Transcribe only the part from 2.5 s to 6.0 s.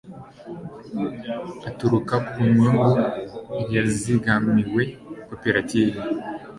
nyungu yazigamiwe koperative